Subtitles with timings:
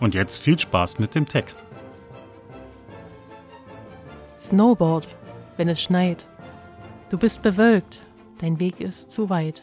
[0.00, 1.64] Und jetzt viel Spaß mit dem Text.
[4.38, 5.08] Snowboard,
[5.56, 6.26] wenn es schneit.
[7.10, 8.00] Du bist bewölkt,
[8.38, 9.62] dein Weg ist zu weit.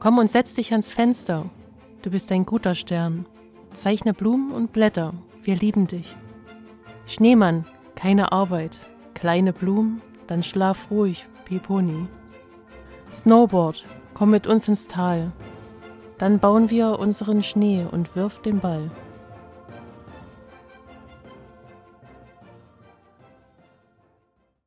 [0.00, 1.46] Komm und setz dich ans Fenster,
[2.02, 3.26] du bist ein guter Stern.
[3.74, 6.14] Zeichne Blumen und Blätter, wir lieben dich.
[7.06, 8.78] Schneemann, keine Arbeit,
[9.14, 12.06] kleine Blumen, dann schlaf ruhig, Piponi.
[13.14, 13.84] Snowboard,
[14.14, 15.32] komm mit uns ins Tal.
[16.22, 18.92] Dann bauen wir unseren Schnee und wirf den Ball.